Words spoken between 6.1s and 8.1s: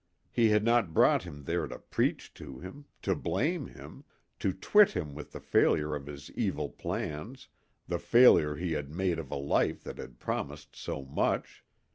evil plans, the